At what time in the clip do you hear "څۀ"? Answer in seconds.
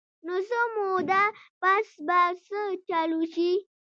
0.47-0.59, 2.47-2.61